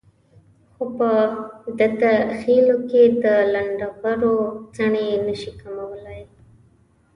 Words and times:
خو 0.73 0.83
په 0.97 1.11
دته 1.79 2.11
خېلو 2.41 2.77
کې 2.89 3.03
د 3.23 3.25
لنډغرو 3.53 4.37
څڼې 4.75 5.07
نشي 5.25 5.51
کمولای. 5.61 6.21